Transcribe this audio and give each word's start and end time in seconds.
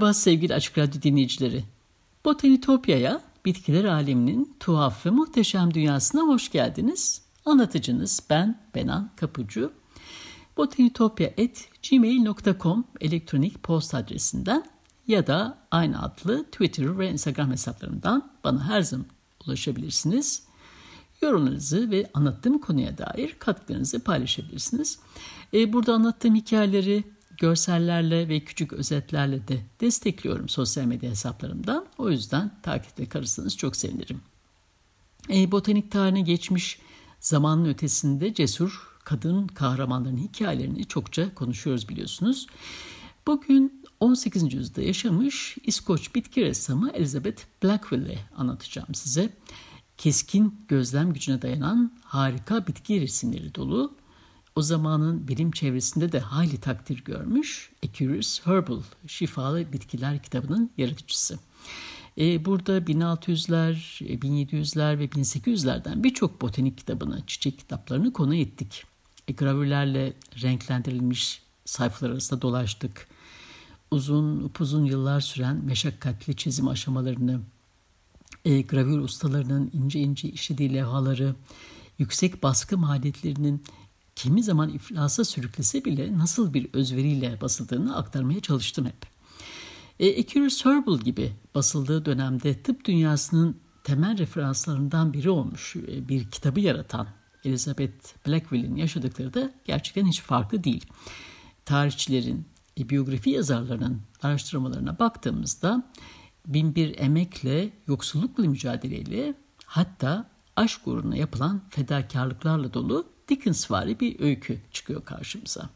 Merhaba 0.00 0.14
sevgili 0.14 0.54
Açık 0.54 0.78
Radyo 0.78 1.02
dinleyicileri. 1.02 1.64
Botanitopya'ya, 2.24 3.20
bitkiler 3.44 3.84
aleminin 3.84 4.56
tuhaf 4.60 5.06
ve 5.06 5.10
muhteşem 5.10 5.74
dünyasına 5.74 6.22
hoş 6.22 6.50
geldiniz. 6.50 7.22
Anlatıcınız 7.44 8.22
ben 8.30 8.60
Benan 8.74 9.10
Kapucu. 9.16 9.72
botanitopya.gmail.com 10.56 12.84
elektronik 13.00 13.62
post 13.62 13.94
adresinden 13.94 14.64
ya 15.06 15.26
da 15.26 15.58
aynı 15.70 16.02
adlı 16.02 16.44
Twitter 16.44 16.98
ve 16.98 17.10
Instagram 17.10 17.50
hesaplarımdan 17.50 18.30
bana 18.44 18.68
her 18.68 18.82
zaman 18.82 19.06
ulaşabilirsiniz. 19.46 20.42
Yorumlarınızı 21.22 21.90
ve 21.90 22.10
anlattığım 22.14 22.58
konuya 22.58 22.98
dair 22.98 23.36
katkılarınızı 23.38 24.04
paylaşabilirsiniz. 24.04 24.98
E, 25.54 25.72
burada 25.72 25.94
anlattığım 25.94 26.34
hikayeleri 26.34 27.04
görsellerle 27.40 28.28
ve 28.28 28.40
küçük 28.40 28.72
özetlerle 28.72 29.48
de 29.48 29.60
destekliyorum 29.80 30.48
sosyal 30.48 30.84
medya 30.84 31.10
hesaplarımdan. 31.10 31.86
O 31.98 32.10
yüzden 32.10 32.52
takipte 32.62 33.08
kalırsanız 33.08 33.56
çok 33.56 33.76
sevinirim. 33.76 34.20
E, 35.30 35.50
botanik 35.50 35.90
tarihine 35.90 36.20
geçmiş 36.20 36.78
zamanın 37.20 37.64
ötesinde 37.64 38.34
cesur 38.34 38.88
kadın 39.04 39.46
kahramanların 39.46 40.16
hikayelerini 40.16 40.84
çokça 40.84 41.34
konuşuyoruz 41.34 41.88
biliyorsunuz. 41.88 42.46
Bugün 43.26 43.82
18. 44.00 44.54
yüzyılda 44.54 44.82
yaşamış 44.82 45.56
İskoç 45.64 46.14
bitki 46.14 46.42
ressamı 46.44 46.90
Elizabeth 46.90 47.42
Blackwell'i 47.62 48.18
anlatacağım 48.36 48.94
size. 48.94 49.32
Keskin 49.98 50.54
gözlem 50.68 51.12
gücüne 51.12 51.42
dayanan 51.42 51.92
harika 52.04 52.66
bitki 52.66 53.00
resimleri 53.00 53.54
dolu 53.54 53.99
o 54.56 54.62
zamanın 54.62 55.28
bilim 55.28 55.50
çevresinde 55.50 56.12
de 56.12 56.20
hayli 56.20 56.60
takdir 56.60 57.04
görmüş 57.04 57.70
Curious 57.94 58.46
Herbal, 58.46 58.82
Şifalı 59.06 59.72
Bitkiler 59.72 60.22
kitabının 60.22 60.70
yaratıcısı. 60.78 61.38
E, 62.18 62.44
burada 62.44 62.78
1600'ler, 62.78 63.74
1700'ler 64.00 64.98
ve 64.98 65.04
1800'lerden 65.04 66.04
birçok 66.04 66.40
botanik 66.40 66.78
kitabını, 66.78 67.22
çiçek 67.26 67.58
kitaplarını 67.58 68.12
konu 68.12 68.34
ettik. 68.34 68.84
E, 69.28 69.32
gravürlerle 69.32 70.12
renklendirilmiş 70.42 71.42
sayfalar 71.64 72.10
arasında 72.10 72.42
dolaştık. 72.42 73.08
Uzun, 73.90 74.40
upuzun 74.40 74.84
yıllar 74.84 75.20
süren 75.20 75.56
meşakkatli 75.56 76.36
çizim 76.36 76.68
aşamalarını, 76.68 77.40
e, 78.44 78.60
gravür 78.60 78.98
ustalarının 78.98 79.70
ince 79.72 80.00
ince 80.00 80.28
işlediği 80.28 80.74
levhaları, 80.74 81.34
yüksek 81.98 82.42
baskı 82.42 82.78
maliyetlerinin 82.78 83.62
kimi 84.22 84.42
zaman 84.42 84.68
iflasa 84.68 85.24
sürüklese 85.24 85.84
bile 85.84 86.18
nasıl 86.18 86.54
bir 86.54 86.68
özveriyle 86.72 87.40
basıldığını 87.40 87.96
aktarmaya 87.96 88.40
çalıştım 88.40 88.86
hep. 88.86 89.06
E, 90.00 90.20
Accurus 90.20 90.64
Herbal 90.64 90.98
gibi 90.98 91.32
basıldığı 91.54 92.04
dönemde 92.04 92.62
tıp 92.62 92.84
dünyasının 92.84 93.56
temel 93.84 94.18
referanslarından 94.18 95.12
biri 95.12 95.30
olmuş 95.30 95.76
e, 95.76 96.08
bir 96.08 96.30
kitabı 96.30 96.60
yaratan 96.60 97.08
Elizabeth 97.44 98.26
Blackwell'in 98.26 98.76
yaşadıkları 98.76 99.34
da 99.34 99.52
gerçekten 99.64 100.06
hiç 100.06 100.20
farklı 100.20 100.64
değil. 100.64 100.86
Tarihçilerin, 101.64 102.46
e, 102.78 102.88
biyografi 102.88 103.30
yazarlarının 103.30 104.00
araştırmalarına 104.22 104.98
baktığımızda 104.98 105.92
bin 106.46 106.74
bir 106.74 106.98
emekle, 106.98 107.72
yoksullukla 107.86 108.44
mücadeleyle 108.44 109.34
hatta 109.64 110.30
aşk 110.56 110.86
uğruna 110.86 111.16
yapılan 111.16 111.62
fedakarlıklarla 111.70 112.74
dolu 112.74 113.06
Dickensvari 113.30 114.00
bir 114.00 114.20
öykü 114.20 114.60
çıkıyor 114.72 115.04
karşımıza. 115.04 115.70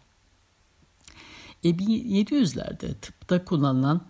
E, 1.64 1.68
1700'lerde 1.68 2.94
tıpta 3.00 3.44
kullanılan 3.44 4.06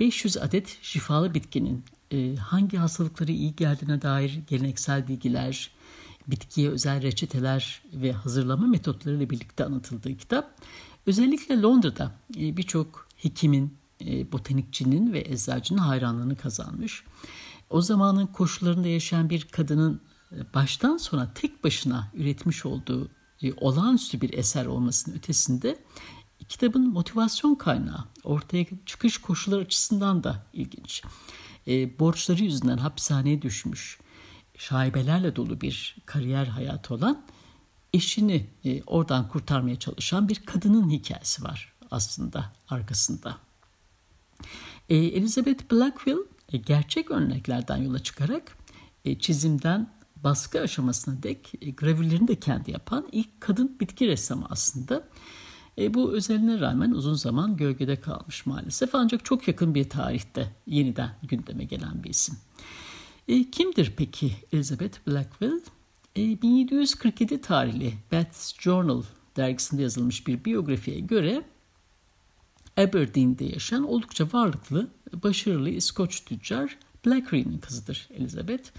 500 0.00 0.36
adet 0.36 0.78
şifalı 0.82 1.34
bitkinin 1.34 1.84
e, 2.10 2.36
hangi 2.36 2.76
hastalıkları 2.76 3.32
iyi 3.32 3.56
geldiğine 3.56 4.02
dair 4.02 4.40
geleneksel 4.48 5.08
bilgiler, 5.08 5.70
bitkiye 6.26 6.70
özel 6.70 7.02
reçeteler 7.02 7.82
ve 7.92 8.12
hazırlama 8.12 8.66
metotları 8.66 9.16
ile 9.16 9.30
birlikte 9.30 9.64
anlatıldığı 9.64 10.16
kitap 10.16 10.54
özellikle 11.06 11.60
Londra'da 11.60 12.12
e, 12.36 12.56
birçok 12.56 13.06
hekimin, 13.16 13.74
e, 14.06 14.32
botanikçinin 14.32 15.12
ve 15.12 15.20
eczacının 15.20 15.78
hayranlığını 15.78 16.36
kazanmış. 16.36 17.04
O 17.70 17.80
zamanın 17.80 18.26
koşullarında 18.26 18.88
yaşayan 18.88 19.30
bir 19.30 19.44
kadının 19.44 20.00
baştan 20.54 20.96
sona 20.96 21.34
tek 21.34 21.64
başına 21.64 22.10
üretmiş 22.14 22.66
olduğu 22.66 23.08
e, 23.42 23.52
olağanüstü 23.52 24.20
bir 24.20 24.32
eser 24.32 24.66
olmasının 24.66 25.16
ötesinde 25.16 25.78
kitabın 26.48 26.88
motivasyon 26.88 27.54
kaynağı 27.54 28.04
ortaya 28.24 28.66
çıkış 28.86 29.18
koşulları 29.18 29.60
açısından 29.60 30.24
da 30.24 30.46
ilginç. 30.52 31.02
E, 31.66 31.98
borçları 31.98 32.42
yüzünden 32.42 32.78
hapishaneye 32.78 33.42
düşmüş, 33.42 33.98
şaibelerle 34.58 35.36
dolu 35.36 35.60
bir 35.60 35.96
kariyer 36.06 36.46
hayatı 36.46 36.94
olan 36.94 37.22
eşini 37.92 38.46
e, 38.64 38.82
oradan 38.82 39.28
kurtarmaya 39.28 39.78
çalışan 39.78 40.28
bir 40.28 40.34
kadının 40.34 40.90
hikayesi 40.90 41.44
var 41.44 41.72
aslında 41.90 42.52
arkasında. 42.68 43.38
E, 44.88 44.96
Elizabeth 44.96 45.72
Blackwell 45.72 46.18
e, 46.52 46.56
gerçek 46.56 47.10
örneklerden 47.10 47.76
yola 47.76 47.98
çıkarak 47.98 48.56
e, 49.04 49.18
çizimden 49.18 49.99
baskı 50.24 50.60
aşamasına 50.60 51.22
dek 51.22 51.52
e, 51.60 51.70
gravürlerini 51.70 52.28
de 52.28 52.34
kendi 52.34 52.70
yapan 52.70 53.08
ilk 53.12 53.40
kadın 53.40 53.76
bitki 53.80 54.08
ressamı 54.08 54.46
aslında. 54.50 55.08
E, 55.78 55.94
bu 55.94 56.12
özeline 56.12 56.60
rağmen 56.60 56.90
uzun 56.90 57.14
zaman 57.14 57.56
gölgede 57.56 58.00
kalmış 58.00 58.46
maalesef 58.46 58.94
ancak 58.94 59.24
çok 59.24 59.48
yakın 59.48 59.74
bir 59.74 59.88
tarihte 59.88 60.52
yeniden 60.66 61.10
gündeme 61.22 61.64
gelen 61.64 62.04
bir 62.04 62.10
isim. 62.10 62.36
E, 63.28 63.50
kimdir 63.50 63.92
peki 63.96 64.32
Elizabeth 64.52 64.98
Blackwell? 65.06 65.60
E, 66.16 66.42
1747 66.42 67.40
tarihli 67.40 67.94
Bath's 68.12 68.60
Journal 68.60 69.02
dergisinde 69.36 69.82
yazılmış 69.82 70.26
bir 70.26 70.44
biyografiye 70.44 71.00
göre 71.00 71.44
Aberdeen'de 72.76 73.44
yaşayan 73.44 73.88
oldukça 73.88 74.28
varlıklı, 74.32 74.88
başarılı 75.12 75.70
İskoç 75.70 76.24
tüccar 76.24 76.78
Blackery'nin 77.06 77.58
kızıdır 77.58 78.08
Elizabeth 78.14 78.70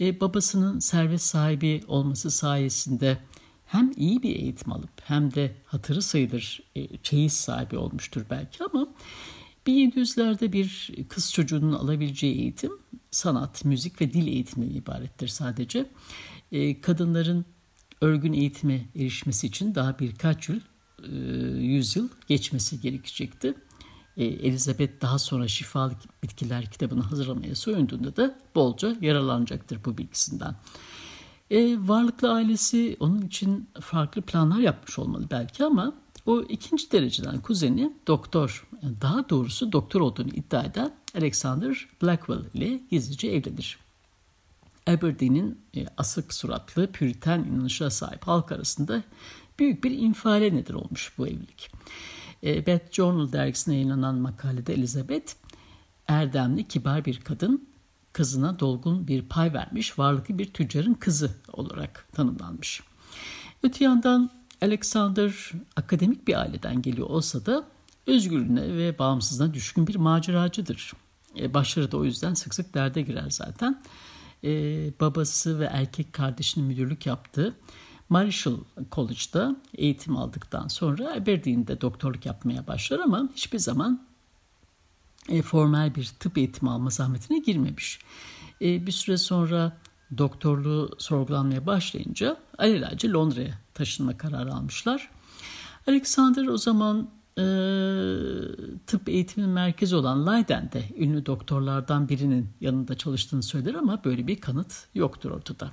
e, 0.00 0.20
babasının 0.20 0.78
servet 0.78 1.22
sahibi 1.22 1.82
olması 1.86 2.30
sayesinde 2.30 3.18
hem 3.66 3.92
iyi 3.96 4.22
bir 4.22 4.36
eğitim 4.36 4.72
alıp 4.72 5.00
hem 5.02 5.34
de 5.34 5.54
hatırı 5.64 6.02
sayılır 6.02 6.62
e, 6.76 6.96
çeyiz 7.02 7.32
sahibi 7.32 7.76
olmuştur 7.76 8.22
belki 8.30 8.64
ama 8.64 8.88
1700'lerde 9.66 10.52
bir 10.52 10.90
kız 11.08 11.32
çocuğunun 11.32 11.72
alabileceği 11.72 12.34
eğitim 12.40 12.72
sanat, 13.10 13.64
müzik 13.64 14.00
ve 14.00 14.12
dil 14.12 14.26
eğitiminden 14.26 14.74
ibarettir 14.74 15.28
sadece. 15.28 15.90
E, 16.52 16.80
kadınların 16.80 17.44
örgün 18.00 18.32
eğitime 18.32 18.86
erişmesi 18.96 19.46
için 19.46 19.74
daha 19.74 19.98
birkaç 19.98 20.48
yıl, 20.48 20.60
e, 21.02 21.16
yüzyıl 21.58 22.08
geçmesi 22.28 22.80
gerekecekti 22.80 23.54
Elizabeth 24.22 25.02
daha 25.02 25.18
sonra 25.18 25.48
Şifalı 25.48 25.92
Bitkiler 26.22 26.70
kitabını 26.70 27.02
hazırlamaya 27.02 27.54
soyunduğunda 27.54 28.16
da 28.16 28.38
bolca 28.54 28.96
yararlanacaktır 29.00 29.84
bu 29.84 29.98
bilgisinden. 29.98 30.56
E, 31.50 31.88
varlıklı 31.88 32.32
ailesi 32.32 32.96
onun 33.00 33.22
için 33.22 33.68
farklı 33.80 34.22
planlar 34.22 34.58
yapmış 34.58 34.98
olmalı 34.98 35.26
belki 35.30 35.64
ama 35.64 35.94
o 36.26 36.42
ikinci 36.42 36.92
dereceden 36.92 37.40
kuzeni 37.40 37.92
doktor, 38.06 38.68
daha 39.02 39.28
doğrusu 39.28 39.72
doktor 39.72 40.00
olduğunu 40.00 40.28
iddia 40.28 40.64
eden 40.64 40.92
Alexander 41.16 41.88
Blackwell 42.02 42.44
ile 42.54 42.80
gizlice 42.90 43.28
evlenir. 43.28 43.78
Aberdeen'in 44.86 45.58
e, 45.76 45.86
asık 45.96 46.34
suratlı, 46.34 46.92
püriten 46.92 47.44
inanışa 47.44 47.90
sahip 47.90 48.26
halk 48.26 48.52
arasında 48.52 49.02
büyük 49.58 49.84
bir 49.84 49.90
infiale 49.90 50.54
neden 50.54 50.74
olmuş 50.74 51.12
bu 51.18 51.26
evlilik. 51.26 51.70
E, 52.44 52.66
Beth 52.66 52.92
Journal 52.92 53.32
dergisine 53.32 53.74
yayınlanan 53.74 54.14
makalede 54.14 54.74
Elizabeth, 54.74 55.32
erdemli, 56.08 56.68
kibar 56.68 57.04
bir 57.04 57.20
kadın, 57.20 57.68
kızına 58.12 58.58
dolgun 58.58 59.08
bir 59.08 59.22
pay 59.22 59.52
vermiş, 59.52 59.98
varlıklı 59.98 60.38
bir 60.38 60.52
tüccarın 60.52 60.94
kızı 60.94 61.30
olarak 61.52 62.08
tanımlanmış. 62.12 62.82
Öte 63.62 63.84
yandan 63.84 64.30
Alexander 64.62 65.52
akademik 65.76 66.28
bir 66.28 66.40
aileden 66.40 66.82
geliyor 66.82 67.10
olsa 67.10 67.46
da 67.46 67.64
özgürlüğüne 68.06 68.76
ve 68.76 68.98
bağımsızlığına 68.98 69.54
düşkün 69.54 69.86
bir 69.86 69.96
maceracıdır. 69.96 70.92
E, 71.38 71.54
başları 71.54 71.92
da 71.92 71.96
o 71.96 72.04
yüzden 72.04 72.34
sık 72.34 72.54
sık 72.54 72.74
derde 72.74 73.02
girer 73.02 73.30
zaten. 73.30 73.82
E, 74.44 74.50
babası 75.00 75.60
ve 75.60 75.64
erkek 75.64 76.12
kardeşinin 76.12 76.66
müdürlük 76.66 77.06
yaptığı 77.06 77.54
Marshall 78.14 78.56
College'da 78.92 79.56
eğitim 79.74 80.16
aldıktan 80.16 80.68
sonra 80.68 81.12
Aberdeen'de 81.12 81.80
doktorluk 81.80 82.26
yapmaya 82.26 82.66
başlar 82.66 82.98
ama 82.98 83.28
hiçbir 83.34 83.58
zaman 83.58 84.06
e, 85.28 85.42
formal 85.42 85.94
bir 85.94 86.10
tıp 86.20 86.38
eğitimi 86.38 86.70
alma 86.70 86.90
zahmetine 86.90 87.38
girmemiş. 87.38 87.98
E, 88.60 88.86
bir 88.86 88.92
süre 88.92 89.16
sonra 89.16 89.76
doktorluğu 90.18 90.90
sorgulanmaya 90.98 91.66
başlayınca 91.66 92.36
alelacele 92.58 93.12
Londra'ya 93.12 93.58
taşınma 93.74 94.18
kararı 94.18 94.54
almışlar. 94.54 95.10
Alexander 95.86 96.46
o 96.46 96.56
zaman 96.56 97.08
e, 97.38 97.44
tıp 98.86 99.08
eğitiminin 99.08 99.52
merkezi 99.52 99.96
olan 99.96 100.26
Leiden'de 100.26 100.84
ünlü 100.98 101.26
doktorlardan 101.26 102.08
birinin 102.08 102.48
yanında 102.60 102.98
çalıştığını 102.98 103.42
söyler 103.42 103.74
ama 103.74 104.04
böyle 104.04 104.26
bir 104.26 104.40
kanıt 104.40 104.86
yoktur 104.94 105.30
ortada. 105.30 105.70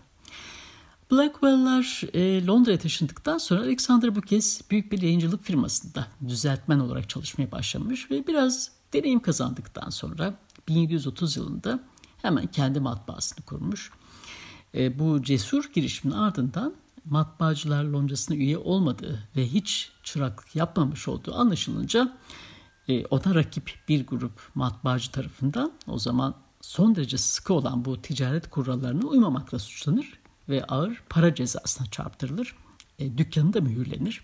Blackwell'lar 1.11 2.03
e, 2.13 2.45
Londra'ya 2.45 2.79
taşındıktan 2.79 3.37
sonra 3.37 3.61
Alexander 3.61 4.15
bu 4.15 4.21
kez 4.21 4.61
büyük 4.71 4.91
bir 4.91 5.01
yayıncılık 5.01 5.43
firmasında 5.43 6.07
düzeltmen 6.27 6.79
olarak 6.79 7.09
çalışmaya 7.09 7.51
başlamış 7.51 8.11
ve 8.11 8.27
biraz 8.27 8.71
deneyim 8.93 9.19
kazandıktan 9.19 9.89
sonra 9.89 10.33
1730 10.67 11.37
yılında 11.37 11.79
hemen 12.21 12.47
kendi 12.47 12.79
matbaasını 12.79 13.45
kurmuş. 13.45 13.91
E, 14.75 14.99
bu 14.99 15.23
cesur 15.23 15.71
girişimin 15.73 16.13
ardından 16.13 16.73
matbaacılar 17.05 17.83
loncasına 17.83 18.35
üye 18.37 18.57
olmadığı 18.57 19.27
ve 19.35 19.47
hiç 19.47 19.91
çıraklık 20.03 20.55
yapmamış 20.55 21.07
olduğu 21.07 21.35
anlaşılınca 21.35 22.17
e, 22.87 23.05
ona 23.05 23.35
rakip 23.35 23.79
bir 23.87 24.07
grup 24.07 24.41
matbaacı 24.55 25.11
tarafından 25.11 25.71
o 25.87 25.99
zaman 25.99 26.35
son 26.61 26.95
derece 26.95 27.17
sıkı 27.17 27.53
olan 27.53 27.85
bu 27.85 28.01
ticaret 28.01 28.49
kurallarına 28.49 29.05
uymamakla 29.05 29.59
suçlanır 29.59 30.20
ve 30.49 30.63
ağır 30.63 31.03
para 31.09 31.35
cezasına 31.35 31.87
çarptırılır. 31.87 32.55
E, 32.99 33.17
dükkanı 33.17 33.53
da 33.53 33.61
mühürlenir. 33.61 34.21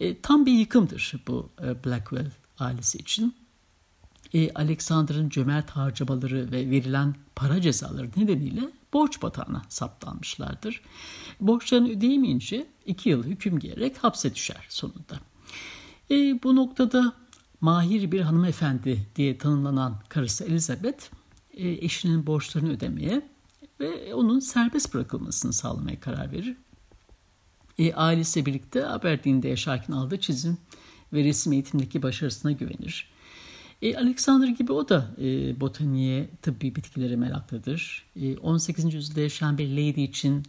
E, 0.00 0.20
tam 0.20 0.46
bir 0.46 0.52
yıkımdır 0.52 1.14
bu 1.26 1.50
e, 1.62 1.84
Blackwell 1.84 2.30
ailesi 2.58 2.98
için. 2.98 3.34
E, 4.34 4.52
Alexander'ın 4.54 5.28
cömert 5.28 5.70
harcamaları 5.70 6.52
ve 6.52 6.70
verilen 6.70 7.14
para 7.36 7.60
cezaları 7.60 8.10
nedeniyle 8.16 8.60
borç 8.92 9.22
batağına 9.22 9.62
saptanmışlardır. 9.68 10.82
Borçlarını 11.40 11.88
ödeyemeyince 11.88 12.66
iki 12.86 13.08
yıl 13.08 13.24
hüküm 13.24 13.58
giyerek 13.58 14.04
hapse 14.04 14.34
düşer 14.34 14.66
sonunda. 14.68 15.20
E, 16.10 16.14
bu 16.42 16.56
noktada 16.56 17.12
mahir 17.60 18.12
bir 18.12 18.20
hanımefendi 18.20 19.06
diye 19.16 19.38
tanımlanan 19.38 20.02
karısı 20.08 20.44
Elizabeth 20.44 21.04
e, 21.54 21.68
eşinin 21.68 22.26
borçlarını 22.26 22.70
ödemeye 22.70 23.22
ve 23.80 24.14
onun 24.14 24.40
serbest 24.40 24.94
bırakılmasını 24.94 25.52
sağlamaya 25.52 26.00
karar 26.00 26.32
verir. 26.32 26.56
E, 27.78 27.94
ailesiyle 27.94 28.46
birlikte 28.46 28.86
Aberdeen'de 28.86 29.48
yaşarken 29.48 29.92
aldığı 29.92 30.20
çizim 30.20 30.58
ve 31.12 31.24
resim 31.24 31.52
eğitimindeki 31.52 32.02
başarısına 32.02 32.52
güvenir. 32.52 33.10
E, 33.82 33.96
Alexander 33.96 34.48
gibi 34.48 34.72
o 34.72 34.88
da 34.88 35.10
e, 35.18 35.60
botaniğe, 35.60 36.30
tıbbi 36.42 36.74
bitkilere 36.74 37.16
meraklıdır. 37.16 38.06
E, 38.16 38.36
18. 38.36 38.94
yüzyılda 38.94 39.20
yaşayan 39.20 39.58
bir 39.58 39.70
lady 39.70 40.04
için 40.04 40.42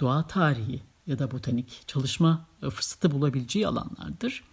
doğa 0.00 0.26
tarihi 0.26 0.80
ya 1.06 1.18
da 1.18 1.30
botanik 1.30 1.82
çalışma 1.86 2.46
fırsatı 2.60 3.10
bulabileceği 3.10 3.66
alanlardır. 3.66 4.44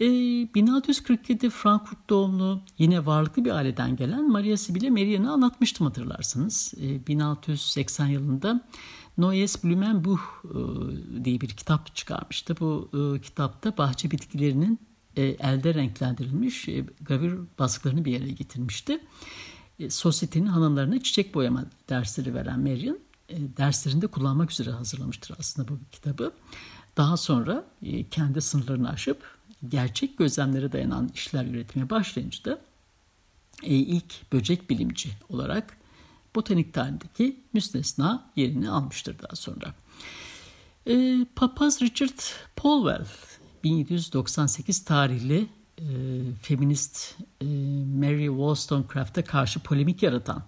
E, 0.00 0.06
1647 0.54 1.50
Frankfurt 1.50 2.10
doğumlu 2.10 2.60
yine 2.78 3.06
varlıklı 3.06 3.44
bir 3.44 3.50
aileden 3.50 3.96
gelen 3.96 4.30
Maria 4.30 4.56
Sibylle 4.56 4.90
Merian'ı 4.90 5.32
anlatmıştım 5.32 5.86
hatırlarsanız. 5.86 6.74
E, 6.80 7.06
1680 7.06 8.06
yılında 8.06 8.68
Neues 9.18 9.64
Blumenbuch 9.64 10.20
e, 10.44 11.24
diye 11.24 11.40
bir 11.40 11.48
kitap 11.48 11.96
çıkarmıştı. 11.96 12.56
Bu 12.60 12.90
e, 12.94 13.20
kitapta 13.20 13.78
bahçe 13.78 14.10
bitkilerinin 14.10 14.78
e, 15.16 15.22
elde 15.22 15.74
renklendirilmiş 15.74 16.68
e, 16.68 16.86
gravür 17.00 17.40
baskılarını 17.58 18.04
bir 18.04 18.12
yere 18.12 18.30
getirmişti. 18.30 19.00
E, 19.78 19.90
sosyetenin 19.90 20.46
hanımlarına 20.46 21.02
çiçek 21.02 21.34
boyama 21.34 21.64
dersleri 21.88 22.34
veren 22.34 22.60
Marion 22.60 22.98
e, 23.28 23.56
derslerinde 23.56 24.06
kullanmak 24.06 24.50
üzere 24.50 24.70
hazırlamıştır 24.70 25.36
aslında 25.38 25.68
bu 25.68 25.78
kitabı. 25.92 26.32
Daha 26.96 27.16
sonra 27.16 27.64
e, 27.82 28.08
kendi 28.08 28.40
sınırlarını 28.40 28.90
aşıp 28.90 29.31
gerçek 29.68 30.18
gözlemlere 30.18 30.72
dayanan 30.72 31.10
işler 31.14 31.44
üretmeye 31.44 31.90
başlayınca 31.90 32.44
da 32.44 32.60
e, 33.62 33.74
ilk 33.74 34.32
böcek 34.32 34.70
bilimci 34.70 35.10
olarak 35.28 35.76
botanik 36.34 36.74
tarihindeki 36.74 37.40
müstesna 37.52 38.30
yerini 38.36 38.70
almıştır 38.70 39.16
daha 39.18 39.36
sonra. 39.36 39.74
E, 40.86 41.26
Papaz 41.36 41.82
Richard 41.82 42.18
Polwell 42.56 43.06
1798 43.64 44.84
tarihli 44.84 45.48
e, 45.78 45.84
feminist 46.42 47.14
e, 47.40 47.44
Mary 48.00 48.26
Wollstonecraft'a 48.26 49.24
karşı 49.24 49.60
polemik 49.60 50.02
yaratan 50.02 50.42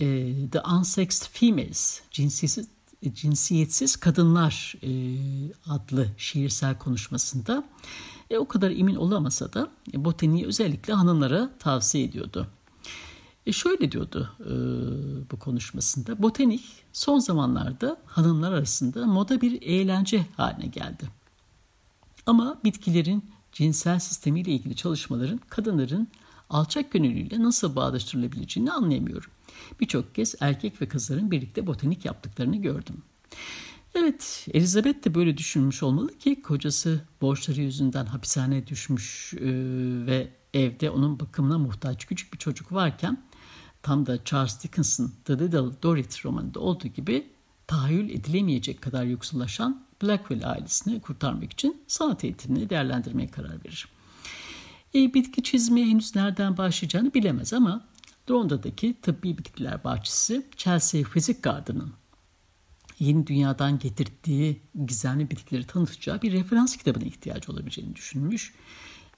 e, 0.00 0.32
The 0.52 0.60
Unsexed 0.60 1.28
Females, 1.32 2.00
cinsiyetsiz, 2.10 2.68
cinsiyetsiz 3.14 3.96
Kadınlar 3.96 4.74
e, 4.82 4.90
adlı 5.66 6.08
şiirsel 6.16 6.78
konuşmasında 6.78 7.64
e, 8.30 8.38
o 8.38 8.48
kadar 8.48 8.70
emin 8.70 8.94
olamasa 8.94 9.52
da 9.52 9.68
e, 9.94 10.04
botaniği 10.04 10.46
özellikle 10.46 10.92
hanımlara 10.92 11.50
tavsiye 11.58 12.04
ediyordu. 12.04 12.46
E 13.46 13.52
şöyle 13.52 13.92
diyordu 13.92 14.32
e, 14.40 14.52
bu 15.30 15.38
konuşmasında, 15.38 16.22
botanik 16.22 16.64
son 16.92 17.18
zamanlarda 17.18 17.96
hanımlar 18.06 18.52
arasında 18.52 19.06
moda 19.06 19.40
bir 19.40 19.62
eğlence 19.62 20.26
haline 20.36 20.66
geldi. 20.66 21.08
Ama 22.26 22.58
bitkilerin 22.64 23.24
cinsel 23.52 23.98
sistemiyle 23.98 24.50
ilgili 24.52 24.76
çalışmaların 24.76 25.40
kadınların 25.48 26.08
alçak 26.50 26.92
gönüllüyle 26.92 27.42
nasıl 27.42 27.76
bağdaştırılabileceğini 27.76 28.72
anlayamıyorum. 28.72 29.30
Birçok 29.80 30.14
kez 30.14 30.34
erkek 30.40 30.82
ve 30.82 30.88
kızların 30.88 31.30
birlikte 31.30 31.66
botanik 31.66 32.04
yaptıklarını 32.04 32.56
gördüm. 32.56 33.02
Evet, 33.94 34.46
Elizabeth 34.52 35.04
de 35.04 35.14
böyle 35.14 35.36
düşünmüş 35.36 35.82
olmalı 35.82 36.18
ki 36.18 36.42
kocası 36.42 37.00
borçları 37.20 37.60
yüzünden 37.60 38.06
hapishaneye 38.06 38.66
düşmüş 38.66 39.34
e, 39.34 39.40
ve 40.06 40.28
evde 40.54 40.90
onun 40.90 41.20
bakımına 41.20 41.58
muhtaç 41.58 42.06
küçük 42.06 42.32
bir 42.32 42.38
çocuk 42.38 42.72
varken 42.72 43.22
tam 43.82 44.06
da 44.06 44.24
Charles 44.24 44.62
Dickens'ın 44.62 45.12
The 45.24 45.38
Little 45.38 45.82
Dorrit 45.82 46.24
romanında 46.24 46.60
olduğu 46.60 46.88
gibi 46.88 47.26
tahayyül 47.66 48.10
edilemeyecek 48.10 48.82
kadar 48.82 49.04
yoksullaşan 49.04 49.84
Blackwell 50.02 50.50
ailesini 50.50 51.00
kurtarmak 51.00 51.52
için 51.52 51.82
sanat 51.86 52.24
eğitimini 52.24 52.70
değerlendirmeye 52.70 53.28
karar 53.28 53.64
verir. 53.64 53.88
E, 54.94 55.14
bitki 55.14 55.42
çizmeye 55.42 55.86
henüz 55.86 56.16
nereden 56.16 56.56
başlayacağını 56.56 57.14
bilemez 57.14 57.52
ama 57.52 57.84
Londradaki 58.30 59.00
tıbbi 59.02 59.38
bitkiler 59.38 59.84
bahçesi 59.84 60.46
Chelsea 60.56 61.02
Physic 61.02 61.40
Garden'ın 61.42 61.92
yeni 62.98 63.26
dünyadan 63.26 63.78
getirdiği 63.78 64.60
gizemli 64.86 65.30
bitkileri 65.30 65.66
tanıtacağı 65.66 66.22
bir 66.22 66.32
referans 66.32 66.76
kitabına 66.76 67.04
ihtiyacı 67.04 67.52
olabileceğini 67.52 67.96
düşünmüş. 67.96 68.54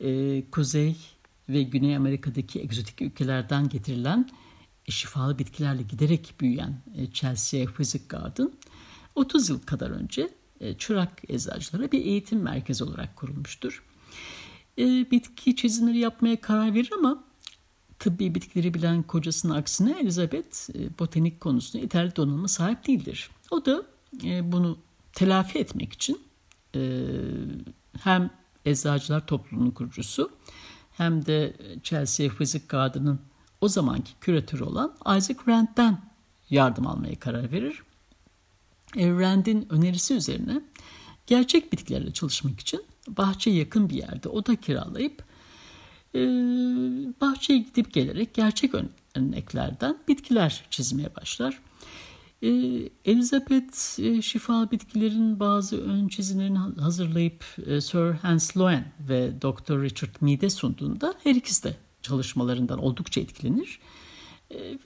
E, 0.00 0.42
Kuzey 0.50 0.96
ve 1.48 1.62
Güney 1.62 1.96
Amerika'daki 1.96 2.60
egzotik 2.60 3.02
ülkelerden 3.02 3.68
getirilen 3.68 4.30
şifalı 4.88 5.38
bitkilerle 5.38 5.82
giderek 5.82 6.34
büyüyen 6.40 6.82
e, 6.96 7.10
Chelsea 7.12 7.66
Physic 7.66 8.04
Garden 8.08 8.52
30 9.14 9.48
yıl 9.48 9.60
kadar 9.60 9.90
önce 9.90 10.28
e, 10.60 10.74
çırak 10.74 11.22
eczacılara 11.28 11.92
bir 11.92 12.04
eğitim 12.04 12.42
merkezi 12.42 12.84
olarak 12.84 13.16
kurulmuştur. 13.16 13.84
E, 14.78 15.10
bitki 15.10 15.56
çizimleri 15.56 15.98
yapmaya 15.98 16.40
karar 16.40 16.74
verir 16.74 16.90
ama 16.98 17.24
tıbbi 18.04 18.34
bitkileri 18.34 18.74
bilen 18.74 19.02
kocasının 19.02 19.54
aksine 19.54 19.98
Elizabeth 20.00 20.70
e, 20.70 20.98
botanik 20.98 21.40
konusunda 21.40 21.82
yeterli 21.82 22.16
donanıma 22.16 22.48
sahip 22.48 22.86
değildir. 22.86 23.30
O 23.50 23.64
da 23.64 23.82
bunu 24.42 24.78
telafi 25.12 25.58
etmek 25.58 25.92
için 25.92 26.20
hem 28.02 28.30
eczacılar 28.64 29.26
topluluğunun 29.26 29.70
kurucusu 29.70 30.30
hem 30.92 31.26
de 31.26 31.56
Chelsea 31.82 32.28
Physic 32.28 32.64
Garden'ın 32.68 33.20
o 33.60 33.68
zamanki 33.68 34.12
küratörü 34.20 34.64
olan 34.64 34.94
Isaac 35.00 35.48
Rand'den 35.48 36.00
yardım 36.50 36.86
almaya 36.86 37.18
karar 37.18 37.52
verir. 37.52 37.82
Rand'in 38.96 39.66
önerisi 39.70 40.14
üzerine 40.14 40.60
gerçek 41.26 41.72
bitkilerle 41.72 42.12
çalışmak 42.12 42.60
için 42.60 42.82
bahçe 43.08 43.50
yakın 43.50 43.90
bir 43.90 43.94
yerde 43.94 44.28
oda 44.28 44.56
kiralayıp 44.56 45.24
e, 46.14 46.20
bahçeye 47.20 47.58
gidip 47.58 47.92
gelerek 47.92 48.34
gerçek 48.34 48.72
örneklerden 49.14 49.98
bitkiler 50.08 50.64
çizmeye 50.70 51.16
başlar. 51.16 51.60
E, 52.42 52.48
Elizabeth 53.04 54.00
e, 54.00 54.22
şifa 54.22 54.70
bitkilerin 54.70 55.40
bazı 55.40 55.80
ön 55.82 56.08
çizimlerini 56.08 56.58
hazırlayıp 56.58 57.44
Sir 57.80 58.12
Hans 58.12 58.56
Loen 58.56 58.92
ve 59.08 59.32
Dr. 59.42 59.82
Richard 59.82 60.14
Mead'e 60.20 60.50
sunduğunda 60.50 61.14
her 61.24 61.34
ikisi 61.34 61.64
de 61.64 61.76
çalışmalarından 62.02 62.78
oldukça 62.78 63.20
etkilenir 63.20 63.80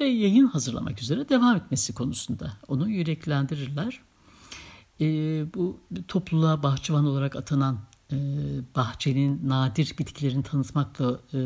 ve 0.00 0.04
yayın 0.04 0.46
hazırlamak 0.46 1.02
üzere 1.02 1.28
devam 1.28 1.56
etmesi 1.56 1.94
konusunda 1.94 2.52
onu 2.68 2.88
yüreklendirirler. 2.88 4.00
Bu 5.54 5.80
topluluğa 6.08 6.62
bahçıvan 6.62 7.06
olarak 7.06 7.36
atanan 7.36 7.78
bahçenin 8.76 9.48
nadir 9.48 9.94
bitkilerini 9.98 10.42
tanıtmakla 10.42 11.20
e, 11.32 11.38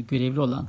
görevli 0.00 0.40
olan 0.40 0.68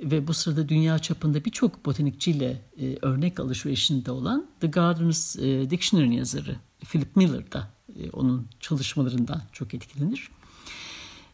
ve 0.00 0.26
bu 0.26 0.34
sırada 0.34 0.68
dünya 0.68 0.98
çapında 0.98 1.44
birçok 1.44 1.86
botanikçiyle 1.86 2.62
e, 2.80 2.96
örnek 3.02 3.40
alışverişinde 3.40 4.10
olan 4.10 4.46
The 4.60 4.66
Gardeners 4.66 5.36
e, 5.36 5.70
Dictionary 5.70 6.14
yazarı 6.14 6.56
Philip 6.84 7.16
Miller 7.16 7.52
da 7.52 7.68
e, 7.98 8.10
onun 8.10 8.48
çalışmalarından 8.60 9.42
çok 9.52 9.74
etkilenir. 9.74 10.28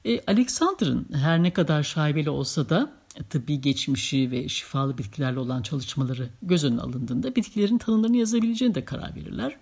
E, 0.05 0.21
Alexander'ın 0.27 1.07
her 1.13 1.43
ne 1.43 1.53
kadar 1.53 1.83
şaibeli 1.83 2.31
olsa 2.31 2.69
da 2.69 2.93
tıbbi 3.31 3.61
geçmişi 3.61 4.31
ve 4.31 4.49
şifalı 4.49 4.99
bitkilerle 4.99 5.39
olan 5.39 5.63
çalışmaları 5.63 6.29
göz 6.43 6.65
önüne 6.65 6.81
alındığında 6.81 7.37
bitkilerin 7.37 7.79
tanımlarını 7.79 8.17
yazabileceğine 8.17 8.75
de 8.75 8.85
karar 8.85 9.15
verirler. 9.15 9.57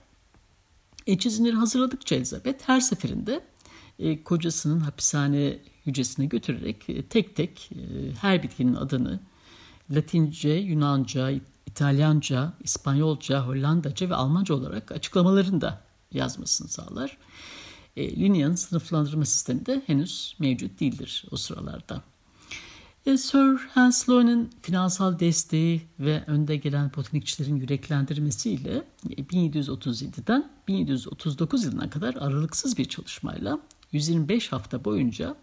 E, 1.10 1.50
hazırladıkça 1.50 2.14
Elizabeth 2.16 2.68
her 2.68 2.80
seferinde 2.80 3.40
e, 3.98 4.24
kocasının 4.24 4.80
hapishane 4.80 5.58
hücresine 5.86 6.26
götürerek 6.26 6.88
e, 6.88 7.02
tek 7.02 7.36
tek 7.36 7.70
e, 7.72 8.12
her 8.20 8.42
bitkinin 8.42 8.74
adını 8.74 9.20
Latince, 9.90 10.48
Yunanca, 10.48 11.30
İtalyanca, 11.66 12.52
İspanyolca, 12.60 13.46
Hollandaca 13.46 14.10
ve 14.10 14.14
Almanca 14.14 14.54
olarak 14.54 14.92
açıklamalarını 14.92 15.60
da 15.60 15.82
yazmasını 16.12 16.68
sağlar. 16.68 17.18
E, 17.96 18.16
Linnean 18.16 18.54
sınıflandırma 18.54 19.24
sistemi 19.24 19.66
de 19.66 19.82
henüz 19.86 20.36
mevcut 20.38 20.80
değildir 20.80 21.24
o 21.30 21.36
sıralarda. 21.36 22.02
E, 23.06 23.16
Sir 23.16 23.56
Hans 23.56 24.04
Sloane'ın 24.04 24.50
finansal 24.62 25.18
desteği 25.18 25.82
ve 25.98 26.24
önde 26.26 26.56
gelen 26.56 26.90
botanikçilerin 26.96 27.56
yüreklendirmesiyle 27.56 28.84
1737'den 29.08 30.50
1739 30.68 31.64
yılına 31.64 31.90
kadar 31.90 32.14
aralıksız 32.14 32.78
bir 32.78 32.84
çalışmayla 32.84 33.58
125 33.92 34.52
hafta 34.52 34.84
boyunca 34.84 35.36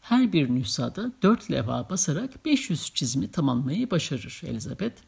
her 0.00 0.32
bir 0.32 0.50
nüshada 0.50 1.12
4 1.22 1.50
levha 1.50 1.90
basarak 1.90 2.44
500 2.44 2.90
çizimi 2.94 3.30
tamamlamayı 3.30 3.90
başarır 3.90 4.42
Elizabeth. 4.46 5.02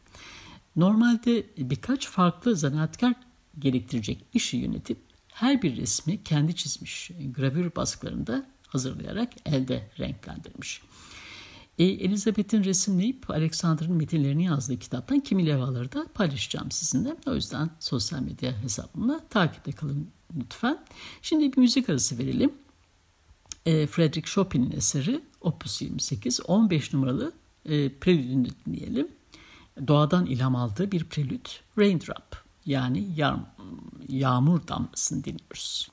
Normalde 0.75 1.45
birkaç 1.57 2.07
farklı 2.07 2.55
zanaatkar 2.55 3.13
gerektirecek 3.59 4.25
işi 4.33 4.57
yönetip 4.57 4.97
her 5.33 5.61
bir 5.61 5.77
resmi 5.77 6.23
kendi 6.23 6.55
çizmiş 6.55 7.11
gravür 7.35 7.75
baskılarında 7.75 8.45
hazırlayarak 8.67 9.33
elde 9.45 9.89
renklendirmiş. 9.99 10.81
E, 11.77 11.85
Elizabeth'in 11.85 12.63
resimleyip 12.63 13.29
Alexander'ın 13.29 13.93
metinlerini 13.93 14.45
yazdığı 14.45 14.79
kitaptan 14.79 15.19
kimi 15.19 15.45
levhaları 15.45 15.91
da 15.91 16.07
paylaşacağım 16.13 16.71
sizinle. 16.71 17.15
O 17.27 17.35
yüzden 17.35 17.69
sosyal 17.79 18.21
medya 18.21 18.61
hesabımla 18.61 19.19
takipte 19.29 19.71
kalın 19.71 20.07
lütfen. 20.35 20.85
Şimdi 21.21 21.51
bir 21.51 21.57
müzik 21.57 21.89
arası 21.89 22.17
verelim. 22.17 22.53
E, 23.65 23.87
Frederick 23.87 24.31
Chopin'in 24.31 24.71
eseri 24.71 25.21
Opus 25.41 25.81
28 25.81 26.39
15 26.47 26.93
numaralı 26.93 27.31
e, 27.65 27.89
prelüdünü 27.89 28.47
dinleyelim. 28.65 29.07
Doğadan 29.87 30.25
ilham 30.25 30.55
aldığı 30.55 30.91
bir 30.91 31.03
prelüt 31.03 31.61
Raindrop 31.77 32.43
yani 32.65 33.07
yağ, 33.15 33.55
yağmur 34.09 34.67
damlasını 34.67 35.23
dinliyoruz. 35.23 35.89